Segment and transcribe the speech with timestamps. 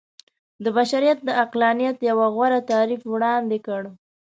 [0.63, 3.81] د بشريت د عقلانيت يو غوره تعريف وړاندې کړ.